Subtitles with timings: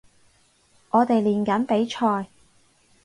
[0.89, 2.25] 我哋練緊比賽